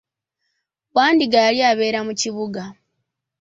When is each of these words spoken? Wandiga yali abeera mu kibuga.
Wandiga 0.95 1.37
yali 1.47 1.61
abeera 1.71 1.99
mu 2.07 2.13
kibuga. 2.21 2.61